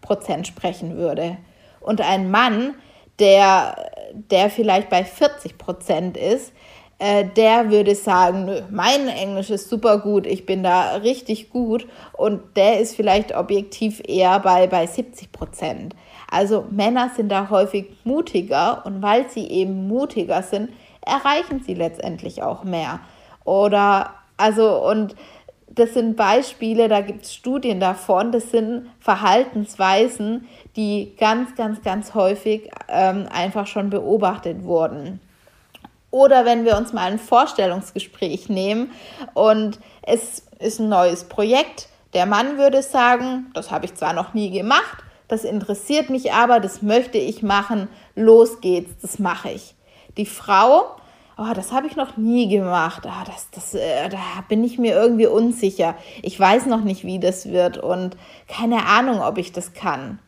Prozent 0.00 0.46
sprechen 0.46 0.96
würde. 0.96 1.36
Und 1.80 2.00
ein 2.00 2.30
Mann, 2.30 2.76
der, 3.18 3.76
der 4.12 4.48
vielleicht 4.48 4.88
bei 4.88 5.04
40 5.04 5.58
Prozent 5.58 6.16
ist, 6.16 6.54
äh, 6.98 7.24
der 7.24 7.70
würde 7.70 7.94
sagen, 7.94 8.46
nö, 8.46 8.62
mein 8.70 9.08
Englisch 9.08 9.50
ist 9.50 9.68
super 9.68 9.98
gut, 9.98 10.26
ich 10.26 10.46
bin 10.46 10.62
da 10.62 10.96
richtig 10.96 11.50
gut 11.50 11.86
und 12.12 12.40
der 12.56 12.80
ist 12.80 12.96
vielleicht 12.96 13.36
objektiv 13.36 14.02
eher 14.06 14.40
bei, 14.40 14.66
bei 14.66 14.86
70 14.86 15.30
Prozent. 15.32 15.94
Also 16.30 16.64
Männer 16.70 17.10
sind 17.14 17.30
da 17.30 17.50
häufig 17.50 17.86
mutiger 18.04 18.84
und 18.86 19.02
weil 19.02 19.28
sie 19.28 19.46
eben 19.46 19.86
mutiger 19.88 20.42
sind, 20.42 20.70
erreichen 21.02 21.62
sie 21.64 21.74
letztendlich 21.74 22.42
auch 22.42 22.64
mehr. 22.64 23.00
Oder 23.44 24.14
also 24.36 24.82
und 24.84 25.14
das 25.68 25.92
sind 25.92 26.16
Beispiele, 26.16 26.88
da 26.88 27.02
gibt 27.02 27.24
es 27.24 27.34
Studien 27.34 27.80
davon, 27.80 28.32
das 28.32 28.50
sind 28.50 28.88
Verhaltensweisen, 28.98 30.48
die 30.74 31.14
ganz, 31.18 31.54
ganz, 31.54 31.82
ganz 31.82 32.14
häufig 32.14 32.70
ähm, 32.88 33.26
einfach 33.30 33.66
schon 33.66 33.90
beobachtet 33.90 34.64
wurden. 34.64 35.20
Oder 36.16 36.46
wenn 36.46 36.64
wir 36.64 36.78
uns 36.78 36.94
mal 36.94 37.12
ein 37.12 37.18
Vorstellungsgespräch 37.18 38.48
nehmen 38.48 38.90
und 39.34 39.78
es 40.00 40.44
ist 40.58 40.80
ein 40.80 40.88
neues 40.88 41.24
Projekt, 41.24 41.90
der 42.14 42.24
Mann 42.24 42.56
würde 42.56 42.82
sagen, 42.82 43.50
das 43.52 43.70
habe 43.70 43.84
ich 43.84 43.96
zwar 43.96 44.14
noch 44.14 44.32
nie 44.32 44.50
gemacht, 44.50 45.04
das 45.28 45.44
interessiert 45.44 46.08
mich 46.08 46.32
aber, 46.32 46.58
das 46.58 46.80
möchte 46.80 47.18
ich 47.18 47.42
machen, 47.42 47.88
los 48.14 48.62
geht's, 48.62 48.92
das 49.02 49.18
mache 49.18 49.50
ich. 49.50 49.74
Die 50.16 50.24
Frau, 50.24 50.96
oh, 51.36 51.52
das 51.54 51.70
habe 51.70 51.86
ich 51.86 51.96
noch 51.96 52.16
nie 52.16 52.48
gemacht, 52.48 53.02
oh, 53.04 53.24
das, 53.26 53.50
das, 53.50 53.74
äh, 53.74 54.08
da 54.08 54.16
bin 54.48 54.64
ich 54.64 54.78
mir 54.78 54.94
irgendwie 54.94 55.26
unsicher, 55.26 55.96
ich 56.22 56.40
weiß 56.40 56.64
noch 56.64 56.80
nicht, 56.80 57.04
wie 57.04 57.18
das 57.18 57.50
wird 57.50 57.76
und 57.76 58.16
keine 58.48 58.86
Ahnung, 58.86 59.20
ob 59.20 59.36
ich 59.36 59.52
das 59.52 59.74
kann. 59.74 60.18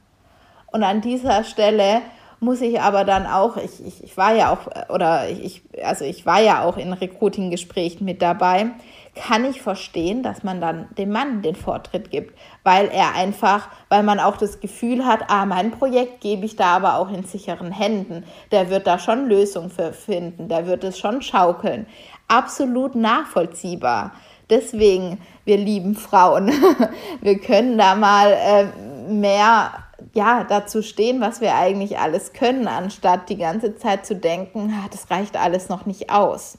Und 0.71 0.83
an 0.83 1.00
dieser 1.00 1.45
Stelle 1.45 2.02
muss 2.40 2.61
ich 2.61 2.80
aber 2.80 3.04
dann 3.04 3.26
auch, 3.26 3.57
ich, 3.57 3.85
ich, 3.85 4.04
ich 4.04 4.16
war 4.16 4.35
ja 4.35 4.52
auch, 4.52 4.90
oder 4.90 5.28
ich, 5.28 5.62
also 5.83 6.04
ich 6.04 6.25
war 6.25 6.40
ja 6.40 6.64
auch 6.64 6.76
in 6.76 6.92
Recruiting-Gesprächen 6.92 8.04
mit 8.04 8.23
dabei, 8.23 8.71
kann 9.14 9.45
ich 9.45 9.61
verstehen, 9.61 10.23
dass 10.23 10.45
man 10.45 10.61
dann 10.61 10.88
dem 10.97 11.11
Mann 11.11 11.42
den 11.42 11.57
Vortritt 11.57 12.11
gibt, 12.11 12.38
weil 12.62 12.88
er 12.88 13.14
einfach, 13.14 13.68
weil 13.88 14.02
man 14.02 14.21
auch 14.21 14.37
das 14.37 14.61
Gefühl 14.61 15.04
hat, 15.04 15.25
ah, 15.28 15.45
mein 15.47 15.73
Projekt 15.73 16.21
gebe 16.21 16.47
ich 16.47 16.57
da 16.57 16.76
aber 16.76 16.97
auch 16.99 17.11
in 17.11 17.25
sicheren 17.25 17.73
Händen. 17.73 18.25
Der 18.52 18.71
wird 18.71 18.87
da 18.87 18.99
schon 18.99 19.28
Lösungen 19.28 19.71
für 19.71 19.92
finden, 19.92 20.49
der 20.49 20.66
wird 20.66 20.85
es 20.85 20.99
schon 20.99 21.23
schaukeln. 21.23 21.87
Absolut 22.28 22.95
nachvollziehbar. 22.95 24.12
Deswegen, 24.50 25.21
wir 25.45 25.57
lieben 25.57 25.95
Frauen. 25.95 26.52
wir 27.21 27.38
können 27.38 27.76
da 27.76 27.95
mal 27.95 28.33
äh, 28.33 29.12
mehr 29.12 29.73
ja, 30.19 30.43
dazu 30.43 30.83
stehen, 30.83 31.21
was 31.21 31.41
wir 31.41 31.55
eigentlich 31.55 32.01
alles 32.01 32.33
können, 32.33 32.67
anstatt 32.67 33.29
die 33.29 33.37
ganze 33.37 33.77
Zeit 33.77 34.05
zu 34.05 34.17
denken, 34.17 34.75
ah, 34.75 34.89
das 34.91 35.09
reicht 35.13 35.37
alles 35.37 35.69
noch 35.69 35.87
nicht 35.87 36.11
aus. 36.11 36.59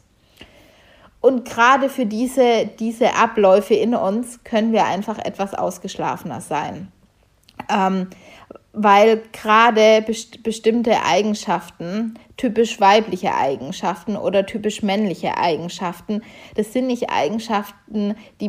Und 1.20 1.44
gerade 1.44 1.90
für 1.90 2.06
diese, 2.06 2.70
diese 2.80 3.16
Abläufe 3.16 3.74
in 3.74 3.96
uns 3.96 4.46
können 4.46 4.72
wir 4.72 4.86
einfach 4.86 5.20
etwas 5.20 5.54
ausgeschlafener 5.54 6.40
sein. 6.40 6.90
Ähm, 7.70 8.08
weil 8.72 9.24
gerade 9.34 10.04
best 10.04 10.42
bestimmte 10.42 11.04
Eigenschaften, 11.04 12.18
typisch 12.38 12.80
weibliche 12.80 13.36
Eigenschaften 13.36 14.16
oder 14.16 14.46
typisch 14.46 14.84
männliche 14.84 15.38
Eigenschaften, 15.38 16.22
das 16.56 16.72
sind 16.72 16.88
nicht 16.88 17.10
Eigenschaften, 17.10 18.16
die 18.40 18.48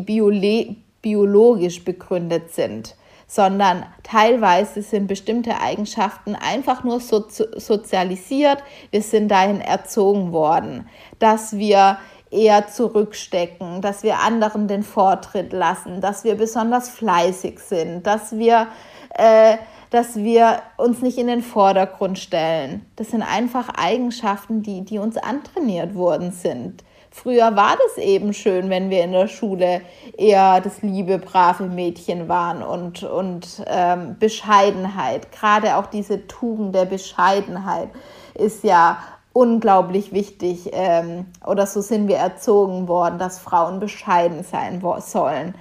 biologisch 1.02 1.84
begründet 1.84 2.52
sind 2.52 2.94
sondern 3.30 3.86
teilweise 4.02 4.82
sind 4.82 5.06
bestimmte 5.06 5.60
Eigenschaften 5.60 6.34
einfach 6.34 6.82
nur 6.82 6.98
so 6.98 7.24
sozialisiert. 7.28 8.58
Wir 8.90 9.02
sind 9.02 9.28
dahin 9.28 9.60
erzogen 9.60 10.32
worden, 10.32 10.88
dass 11.20 11.56
wir 11.56 11.98
eher 12.32 12.66
zurückstecken, 12.66 13.82
dass 13.82 14.02
wir 14.02 14.18
anderen 14.18 14.66
den 14.66 14.82
Vortritt 14.82 15.52
lassen, 15.52 16.00
dass 16.00 16.24
wir 16.24 16.34
besonders 16.34 16.88
fleißig 16.88 17.60
sind, 17.60 18.04
dass 18.04 18.36
wir, 18.36 18.66
äh, 19.10 19.58
dass 19.90 20.16
wir 20.16 20.62
uns 20.76 21.00
nicht 21.00 21.16
in 21.16 21.28
den 21.28 21.42
Vordergrund 21.42 22.18
stellen. 22.18 22.84
Das 22.96 23.10
sind 23.10 23.22
einfach 23.22 23.68
Eigenschaften, 23.68 24.62
die, 24.62 24.84
die 24.84 24.98
uns 24.98 25.16
antrainiert 25.16 25.94
worden 25.94 26.32
sind 26.32 26.82
Früher 27.12 27.56
war 27.56 27.76
das 27.76 28.02
eben 28.02 28.32
schön, 28.32 28.70
wenn 28.70 28.88
wir 28.88 29.02
in 29.02 29.12
der 29.12 29.26
Schule 29.26 29.80
eher 30.16 30.60
das 30.60 30.80
liebe, 30.82 31.18
brave 31.18 31.64
Mädchen 31.64 32.28
waren 32.28 32.62
und, 32.62 33.02
und 33.02 33.64
ähm, 33.66 34.16
Bescheidenheit, 34.18 35.32
gerade 35.32 35.76
auch 35.76 35.86
diese 35.86 36.28
Tugend 36.28 36.74
der 36.74 36.84
Bescheidenheit 36.84 37.88
ist 38.34 38.62
ja 38.62 38.98
unglaublich 39.32 40.12
wichtig 40.12 40.70
ähm, 40.72 41.26
oder 41.46 41.66
so 41.66 41.80
sind 41.80 42.08
wir 42.08 42.16
erzogen 42.16 42.86
worden, 42.88 43.18
dass 43.18 43.38
Frauen 43.38 43.80
bescheiden 43.80 44.44
sein 44.44 44.82
sollen. 45.00 45.54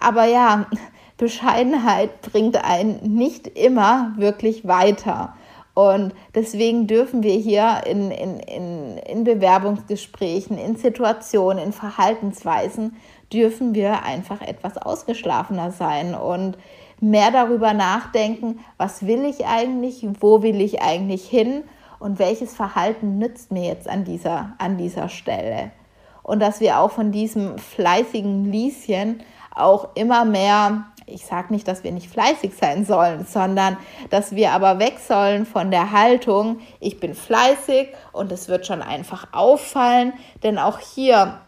Aber 0.00 0.24
ja, 0.24 0.66
Bescheidenheit 1.16 2.20
bringt 2.22 2.62
einen 2.62 3.00
nicht 3.16 3.46
immer 3.46 4.12
wirklich 4.16 4.68
weiter. 4.68 5.34
Und 5.76 6.14
deswegen 6.34 6.86
dürfen 6.86 7.22
wir 7.22 7.34
hier 7.34 7.82
in, 7.84 8.10
in, 8.10 8.40
in, 8.40 8.96
in 8.96 9.24
Bewerbungsgesprächen, 9.24 10.56
in 10.56 10.76
Situationen, 10.76 11.62
in 11.62 11.72
Verhaltensweisen, 11.74 12.96
dürfen 13.30 13.74
wir 13.74 14.02
einfach 14.02 14.40
etwas 14.40 14.78
ausgeschlafener 14.78 15.72
sein 15.72 16.14
und 16.14 16.56
mehr 16.98 17.30
darüber 17.30 17.74
nachdenken, 17.74 18.60
was 18.78 19.06
will 19.06 19.26
ich 19.26 19.44
eigentlich, 19.44 20.08
wo 20.18 20.40
will 20.40 20.62
ich 20.62 20.80
eigentlich 20.80 21.28
hin 21.28 21.62
und 21.98 22.18
welches 22.18 22.54
Verhalten 22.54 23.18
nützt 23.18 23.52
mir 23.52 23.64
jetzt 23.64 23.86
an 23.86 24.04
dieser, 24.04 24.54
an 24.56 24.78
dieser 24.78 25.10
Stelle. 25.10 25.72
Und 26.22 26.40
dass 26.40 26.60
wir 26.60 26.80
auch 26.80 26.92
von 26.92 27.12
diesem 27.12 27.58
fleißigen 27.58 28.50
Lieschen 28.50 29.20
auch 29.54 29.88
immer 29.94 30.24
mehr 30.24 30.86
ich 31.06 31.24
sage 31.24 31.52
nicht, 31.52 31.66
dass 31.68 31.84
wir 31.84 31.92
nicht 31.92 32.10
fleißig 32.10 32.52
sein 32.54 32.84
sollen, 32.84 33.24
sondern 33.24 33.76
dass 34.10 34.34
wir 34.34 34.52
aber 34.52 34.78
weg 34.78 34.98
sollen 34.98 35.46
von 35.46 35.70
der 35.70 35.92
Haltung, 35.92 36.58
ich 36.80 37.00
bin 37.00 37.14
fleißig 37.14 37.88
und 38.12 38.32
es 38.32 38.48
wird 38.48 38.66
schon 38.66 38.82
einfach 38.82 39.28
auffallen, 39.32 40.12
denn 40.42 40.58
auch 40.58 40.80
hier 40.80 41.40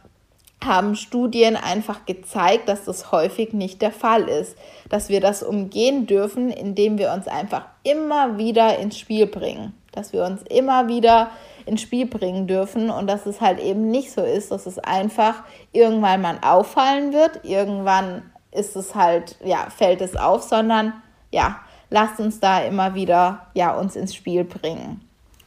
haben 0.64 0.96
Studien 0.96 1.56
einfach 1.56 2.04
gezeigt, 2.04 2.68
dass 2.68 2.84
das 2.84 3.12
häufig 3.12 3.52
nicht 3.52 3.80
der 3.80 3.92
Fall 3.92 4.28
ist, 4.28 4.56
dass 4.88 5.08
wir 5.08 5.20
das 5.20 5.42
umgehen 5.42 6.06
dürfen, 6.06 6.50
indem 6.50 6.98
wir 6.98 7.12
uns 7.12 7.28
einfach 7.28 7.66
immer 7.84 8.38
wieder 8.38 8.78
ins 8.78 8.98
Spiel 8.98 9.26
bringen, 9.26 9.74
dass 9.92 10.12
wir 10.12 10.24
uns 10.24 10.42
immer 10.42 10.88
wieder 10.88 11.30
ins 11.66 11.82
Spiel 11.82 12.06
bringen 12.06 12.46
dürfen 12.46 12.90
und 12.90 13.06
dass 13.06 13.26
es 13.26 13.40
halt 13.40 13.60
eben 13.60 13.90
nicht 13.90 14.10
so 14.10 14.22
ist, 14.22 14.50
dass 14.50 14.66
es 14.66 14.78
einfach 14.78 15.44
irgendwann 15.72 16.22
mal 16.22 16.38
auffallen 16.42 17.12
wird, 17.12 17.44
irgendwann 17.44 18.22
ist 18.52 18.76
es 18.76 18.94
halt, 18.94 19.36
ja, 19.44 19.68
fällt 19.70 20.00
es 20.00 20.16
auf, 20.16 20.42
sondern 20.42 20.92
ja, 21.30 21.60
lasst 21.90 22.20
uns 22.20 22.40
da 22.40 22.60
immer 22.60 22.94
wieder 22.94 23.46
ja, 23.54 23.74
uns 23.76 23.96
ins 23.96 24.14
Spiel 24.14 24.44
bringen. 24.44 25.00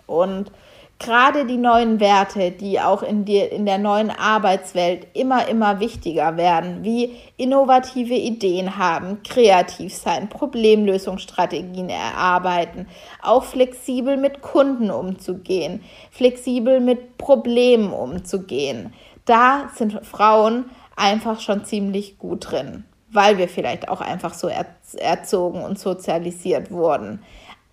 Und 0.05 0.51
gerade 0.99 1.45
die 1.45 1.57
neuen 1.57 1.99
Werte, 1.99 2.51
die 2.51 2.79
auch 2.79 3.01
in, 3.01 3.25
die, 3.25 3.39
in 3.39 3.65
der 3.65 3.79
neuen 3.79 4.11
Arbeitswelt 4.11 5.07
immer, 5.13 5.47
immer 5.47 5.79
wichtiger 5.79 6.37
werden, 6.37 6.83
wie 6.83 7.15
innovative 7.37 8.13
Ideen 8.13 8.77
haben, 8.77 9.23
kreativ 9.23 9.95
sein, 9.95 10.29
Problemlösungsstrategien 10.29 11.89
erarbeiten, 11.89 12.87
auch 13.23 13.43
flexibel 13.43 14.17
mit 14.17 14.41
Kunden 14.41 14.91
umzugehen, 14.91 15.83
flexibel 16.11 16.79
mit 16.79 17.17
Problemen 17.17 17.93
umzugehen. 17.93 18.93
Da 19.25 19.69
sind 19.75 20.05
Frauen 20.05 20.65
einfach 20.95 21.39
schon 21.39 21.65
ziemlich 21.65 22.19
gut 22.19 22.51
drin 22.51 22.85
weil 23.11 23.37
wir 23.37 23.47
vielleicht 23.47 23.89
auch 23.89 24.01
einfach 24.01 24.33
so 24.33 24.49
erzogen 24.97 25.63
und 25.63 25.79
sozialisiert 25.79 26.71
wurden. 26.71 27.21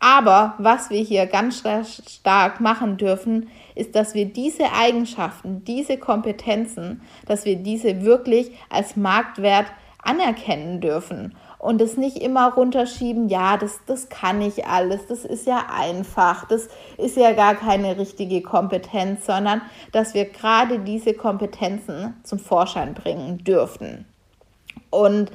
Aber 0.00 0.54
was 0.58 0.90
wir 0.90 1.00
hier 1.00 1.26
ganz 1.26 1.62
stark 2.06 2.60
machen 2.60 2.98
dürfen, 2.98 3.48
ist, 3.74 3.96
dass 3.96 4.14
wir 4.14 4.26
diese 4.26 4.72
Eigenschaften, 4.72 5.64
diese 5.64 5.96
Kompetenzen, 5.96 7.02
dass 7.26 7.44
wir 7.44 7.56
diese 7.56 8.02
wirklich 8.02 8.52
als 8.70 8.96
Marktwert 8.96 9.66
anerkennen 10.02 10.80
dürfen 10.80 11.34
und 11.58 11.80
es 11.80 11.96
nicht 11.96 12.18
immer 12.18 12.52
runterschieben, 12.52 13.28
ja, 13.28 13.56
das, 13.56 13.80
das 13.86 14.08
kann 14.08 14.40
ich 14.40 14.66
alles, 14.66 15.06
das 15.08 15.24
ist 15.24 15.46
ja 15.46 15.66
einfach, 15.76 16.46
das 16.46 16.68
ist 16.96 17.16
ja 17.16 17.32
gar 17.32 17.56
keine 17.56 17.98
richtige 17.98 18.40
Kompetenz, 18.42 19.26
sondern 19.26 19.62
dass 19.90 20.14
wir 20.14 20.26
gerade 20.26 20.78
diese 20.78 21.14
Kompetenzen 21.14 22.14
zum 22.22 22.38
Vorschein 22.38 22.94
bringen 22.94 23.38
dürfen. 23.38 24.06
Und 24.90 25.30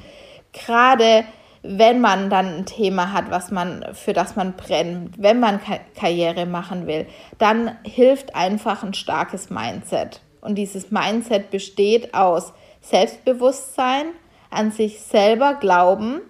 gerade 0.52 1.24
wenn 1.62 2.02
man 2.02 2.28
dann 2.28 2.58
ein 2.58 2.66
Thema 2.66 3.12
hat, 3.12 3.30
was 3.30 3.50
man, 3.50 3.86
für 3.94 4.12
das 4.12 4.36
man 4.36 4.52
brennt, 4.52 5.14
wenn 5.16 5.40
man 5.40 5.60
Karriere 5.98 6.44
machen 6.44 6.86
will, 6.86 7.06
dann 7.38 7.78
hilft 7.84 8.34
einfach 8.34 8.82
ein 8.82 8.92
starkes 8.92 9.48
Mindset. 9.48 10.20
Und 10.42 10.56
dieses 10.56 10.90
Mindset 10.90 11.50
besteht 11.50 12.12
aus 12.12 12.52
Selbstbewusstsein, 12.82 14.08
an 14.50 14.70
sich 14.70 15.00
selber 15.00 15.54
glauben, 15.54 16.20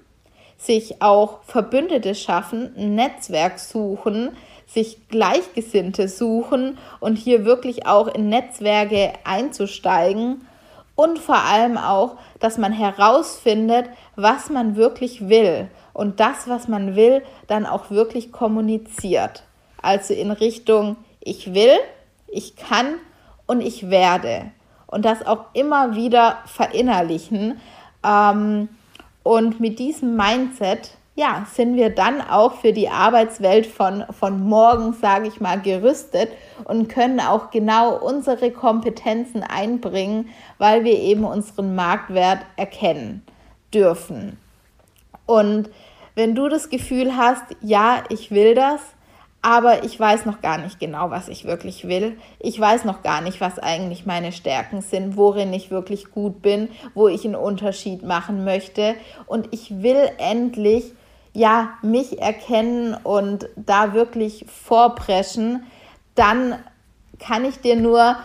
sich 0.57 1.03
auch 1.03 1.42
Verbündete 1.42 2.14
schaffen, 2.14 2.72
ein 2.77 2.94
Netzwerk 2.94 3.59
suchen, 3.59 4.37
sich 4.66 5.09
Gleichgesinnte 5.09 6.09
suchen 6.09 6.79
und 7.00 7.16
hier 7.16 7.44
wirklich 7.44 7.87
auch 7.87 8.07
in 8.07 8.29
Netzwerke 8.29 9.12
einzusteigen 9.24 10.46
und 10.96 11.18
vor 11.18 11.42
allem 11.42 11.76
auch, 11.76 12.16
dass 12.38 12.59
man 12.59 12.72
herausfindet, 12.72 13.90
was 14.16 14.50
man 14.50 14.76
wirklich 14.76 15.28
will 15.28 15.68
und 15.92 16.20
das, 16.20 16.48
was 16.48 16.68
man 16.68 16.96
will, 16.96 17.22
dann 17.46 17.66
auch 17.66 17.90
wirklich 17.90 18.33
kommuniziert. 18.33 19.44
Also 19.83 20.14
in 20.14 20.30
Richtung, 20.30 20.96
ich 21.20 21.54
will, 21.54 21.76
ich 22.28 22.57
kann 22.57 22.94
und 23.46 23.61
ich 23.61 23.90
werde. 23.90 24.52
Und 24.87 25.04
das 25.04 25.26
auch 25.26 25.46
immer 25.52 25.96
wieder 25.96 26.38
verinnerlichen. 26.46 27.61
Ähm, 28.04 28.68
und 29.22 29.59
mit 29.61 29.78
diesem 29.78 30.16
Mindset 30.16 30.92
ja, 31.16 31.46
sind 31.53 31.77
wir 31.77 31.90
dann 31.90 32.20
auch 32.20 32.55
für 32.55 32.72
die 32.72 32.88
Arbeitswelt 32.88 33.66
von, 33.66 34.05
von 34.11 34.42
morgen, 34.42 34.94
sage 34.94 35.29
ich 35.29 35.40
mal, 35.40 35.61
gerüstet 35.61 36.31
und 36.64 36.88
können 36.88 37.20
auch 37.20 37.50
genau 37.50 37.96
unsere 37.96 38.50
Kompetenzen 38.50 39.42
einbringen, 39.44 40.29
weil 40.59 40.85
wir 40.85 40.98
eben 40.98 41.24
unseren 41.24 41.77
Marktwert 41.77 42.40
erkennen 42.57 43.22
dürfen. 43.72 44.38
Und 45.27 45.70
wenn 46.16 46.35
du 46.35 46.48
das 46.48 46.68
Gefühl 46.68 47.16
hast, 47.16 47.44
ja, 47.61 48.03
ich 48.09 48.33
will 48.33 48.57
das, 48.57 48.81
aber 49.40 49.85
ich 49.85 50.00
weiß 50.00 50.24
noch 50.24 50.40
gar 50.40 50.59
nicht 50.59 50.81
genau, 50.81 51.11
was 51.11 51.29
ich 51.29 51.44
wirklich 51.44 51.87
will. 51.87 52.16
Ich 52.40 52.59
weiß 52.59 52.85
noch 52.85 53.03
gar 53.03 53.20
nicht, 53.20 53.40
was 53.40 53.59
eigentlich 53.59 54.07
meine 54.07 54.33
Stärken 54.33 54.81
sind, 54.81 55.16
worin 55.16 55.53
ich 55.53 55.70
wirklich 55.70 56.11
gut 56.11 56.40
bin, 56.40 56.70
wo 56.94 57.09
ich 57.09 57.24
einen 57.24 57.35
Unterschied 57.35 58.03
machen 58.03 58.44
möchte. 58.44 58.94
Und 59.27 59.48
ich 59.53 59.83
will 59.83 60.11
endlich 60.18 60.94
ja, 61.35 61.70
mich 61.83 62.20
erkennen 62.20 62.94
und 62.94 63.49
da 63.57 63.92
wirklich 63.92 64.47
vorpreschen, 64.49 65.66
dann 66.14 66.55
kann 67.18 67.44
ich 67.44 67.61
dir 67.61 67.77
nur 67.77 68.16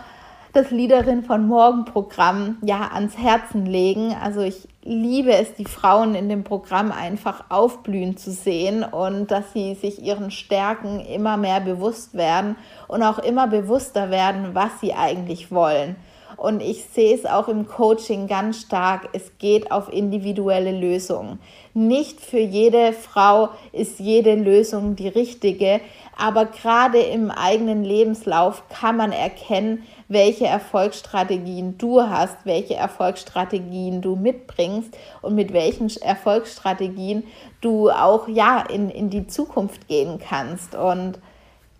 das 0.52 0.70
Liederin 0.70 1.22
von 1.22 1.46
Morgen 1.46 1.84
Programm 1.84 2.58
ja 2.62 2.90
ans 2.92 3.16
Herzen 3.16 3.66
legen. 3.66 4.16
Also 4.20 4.40
ich 4.40 4.68
liebe 4.82 5.32
es, 5.32 5.54
die 5.54 5.64
Frauen 5.64 6.14
in 6.14 6.28
dem 6.28 6.42
Programm 6.42 6.90
einfach 6.90 7.44
aufblühen 7.50 8.16
zu 8.16 8.32
sehen 8.32 8.82
und 8.82 9.30
dass 9.30 9.52
sie 9.52 9.74
sich 9.74 10.02
ihren 10.02 10.30
Stärken 10.30 11.00
immer 11.00 11.36
mehr 11.36 11.60
bewusst 11.60 12.14
werden 12.14 12.56
und 12.88 13.02
auch 13.02 13.18
immer 13.18 13.46
bewusster 13.46 14.10
werden, 14.10 14.54
was 14.54 14.80
sie 14.80 14.94
eigentlich 14.94 15.52
wollen. 15.52 15.96
Und 16.40 16.62
ich 16.62 16.86
sehe 16.86 17.14
es 17.14 17.26
auch 17.26 17.48
im 17.48 17.68
Coaching 17.68 18.26
ganz 18.26 18.62
stark. 18.62 19.10
Es 19.12 19.32
geht 19.36 19.70
auf 19.70 19.92
individuelle 19.92 20.72
Lösungen. 20.72 21.38
Nicht 21.74 22.18
für 22.18 22.38
jede 22.38 22.94
Frau 22.94 23.50
ist 23.72 24.00
jede 24.00 24.36
Lösung 24.36 24.96
die 24.96 25.08
richtige, 25.08 25.82
aber 26.16 26.46
gerade 26.46 26.98
im 26.98 27.30
eigenen 27.30 27.84
Lebenslauf 27.84 28.62
kann 28.70 28.96
man 28.96 29.12
erkennen, 29.12 29.82
welche 30.08 30.46
Erfolgsstrategien 30.46 31.76
du 31.76 32.00
hast, 32.00 32.38
welche 32.44 32.74
Erfolgsstrategien 32.74 34.00
du 34.00 34.16
mitbringst 34.16 34.96
und 35.20 35.34
mit 35.34 35.52
welchen 35.52 35.90
Erfolgsstrategien 36.00 37.24
du 37.60 37.90
auch 37.90 38.28
ja 38.28 38.62
in, 38.62 38.88
in 38.88 39.10
die 39.10 39.26
Zukunft 39.26 39.88
gehen 39.88 40.18
kannst. 40.18 40.74
Und 40.74 41.18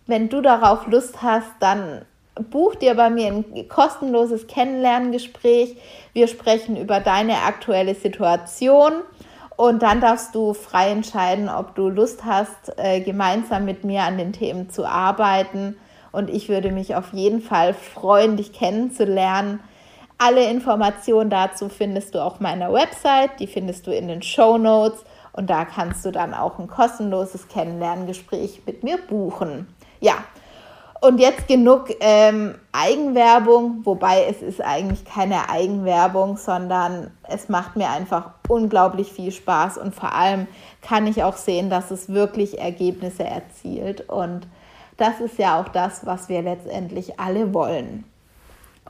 wenn 0.07 0.29
du 0.29 0.43
darauf 0.43 0.87
Lust 0.87 1.23
hast, 1.23 1.49
dann 1.61 2.03
buch 2.45 2.75
dir 2.75 2.95
bei 2.95 3.11
mir 3.11 3.27
ein 3.27 3.69
kostenloses 3.69 4.47
Kennenlerngespräch. 4.47 5.77
Wir 6.13 6.29
sprechen 6.29 6.77
über 6.77 7.01
deine 7.01 7.43
aktuelle 7.43 7.95
Situation 7.95 8.93
und 9.57 9.83
dann 9.83 10.01
darfst 10.01 10.35
du 10.35 10.55
frei 10.55 10.91
entscheiden, 10.91 11.51
ob 11.51 11.75
du 11.75 11.91
Lust 11.91 12.25
hast, 12.25 12.73
äh, 12.79 13.01
gemeinsam 13.01 13.67
mit 13.67 13.85
mir 13.85 14.05
an 14.05 14.17
den 14.17 14.33
Themen 14.33 14.71
zu 14.71 14.87
arbeiten. 14.87 15.77
Und 16.13 16.31
ich 16.31 16.49
würde 16.49 16.73
mich 16.73 16.95
auf 16.95 17.13
jeden 17.13 17.43
Fall 17.43 17.75
freuen, 17.75 18.37
dich 18.39 18.53
kennenzulernen. 18.53 19.61
Alle 20.17 20.49
Informationen 20.51 21.31
dazu 21.31 21.69
findest 21.69 22.15
du 22.15 22.23
auf 22.23 22.41
meiner 22.41 22.73
Website, 22.73 23.39
die 23.39 23.47
findest 23.47 23.87
du 23.87 23.91
in 23.91 24.09
den 24.09 24.23
Show 24.23 24.59
Notes 24.59 25.05
und 25.33 25.49
da 25.51 25.65
kannst 25.65 26.05
du 26.05 26.11
dann 26.11 26.35
auch 26.35 26.59
ein 26.59 26.67
kostenloses 26.67 27.49
Kennenlerngespräch 27.49 28.63
mit 28.67 28.83
mir 28.83 28.99
buchen. 28.99 29.67
Ja, 30.01 30.15
Und 31.01 31.19
jetzt 31.19 31.49
genug 31.49 31.89
ähm, 32.01 32.57
Eigenwerbung, 32.73 33.81
wobei 33.85 34.27
es 34.29 34.43
ist 34.43 34.61
eigentlich 34.61 35.07
keine 35.07 35.49
Eigenwerbung, 35.49 36.37
sondern 36.37 37.11
es 37.27 37.49
macht 37.49 37.75
mir 37.75 37.89
einfach 37.89 38.33
unglaublich 38.49 39.11
viel 39.11 39.33
Spaß 39.33 39.79
und 39.79 39.95
vor 39.95 40.15
allem 40.15 40.47
kann 40.83 41.07
ich 41.07 41.23
auch 41.23 41.37
sehen, 41.37 41.71
dass 41.71 41.91
es 41.91 42.11
wirklich 42.11 42.61
Ergebnisse 42.61 43.25
erzielt. 43.25 44.11
Und 44.11 44.47
das 44.99 45.21
ist 45.21 45.39
ja 45.39 45.59
auch 45.59 45.69
das, 45.69 46.05
was 46.05 46.29
wir 46.29 46.43
letztendlich 46.43 47.19
alle 47.19 47.55
wollen. 47.55 48.05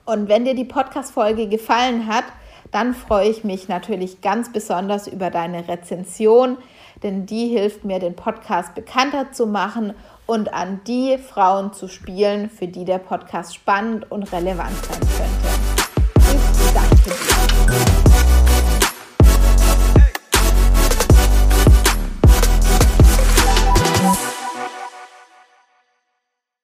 Und 0.05 0.29
wenn 0.29 0.45
dir 0.45 0.55
die 0.55 0.65
Podcast-Folge 0.65 1.47
gefallen 1.47 2.09
hat, 2.09 2.25
dann 2.73 2.95
freue 2.95 3.29
ich 3.29 3.45
mich 3.45 3.69
natürlich 3.69 4.21
ganz 4.21 4.53
besonders 4.53 5.07
über 5.07 5.31
deine 5.31 5.69
Rezension, 5.69 6.57
denn 7.05 7.27
die 7.27 7.49
hilft 7.49 7.85
mir, 7.85 8.01
den 8.01 8.17
Podcast 8.17 8.75
bekannter 8.75 9.31
zu 9.31 9.47
machen 9.47 9.95
und 10.31 10.55
an 10.55 10.81
die 10.87 11.19
Frauen 11.19 11.73
zu 11.73 11.89
spielen, 11.89 12.51
für 12.51 12.69
die 12.69 12.85
der 12.85 12.99
Podcast 12.99 13.53
spannend 13.53 14.13
und 14.13 14.31
relevant 14.33 14.77
sein 14.77 15.01
könnte. 15.01 15.60